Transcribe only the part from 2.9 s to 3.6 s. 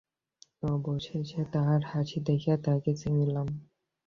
চিনিলাম।